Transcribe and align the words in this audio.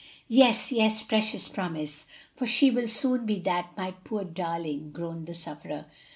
"Yes, 0.33 0.71
yes, 0.71 1.03
precious 1.03 1.47
promise! 1.47 2.07
for 2.31 2.47
she 2.47 2.71
will 2.71 2.87
soon 2.87 3.27
be 3.27 3.37
that, 3.41 3.77
my 3.77 3.91
poor 3.91 4.23
darling!" 4.23 4.89
groaned 4.91 5.27
the 5.27 5.35
sufferer. 5.35 5.85